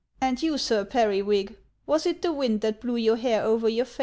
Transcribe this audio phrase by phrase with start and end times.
[0.19, 3.99] And you, Sir Periwig, was it the wind that blew your hair over your face